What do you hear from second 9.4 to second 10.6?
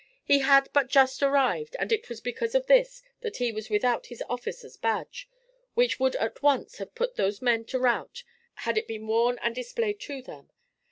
and displayed to them.